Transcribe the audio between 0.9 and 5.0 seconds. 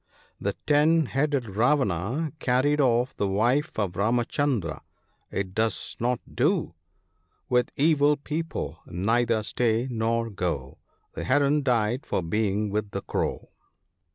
headed Ravana carried off the wife of Ramchundra (Bl)!